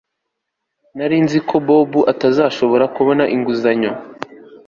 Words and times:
Nari 0.97 1.17
nzi 1.25 1.39
ko 1.47 1.55
Bobo 1.65 1.99
atazashobora 2.13 2.85
kubona 2.95 3.23
inguzanyo 3.35 3.91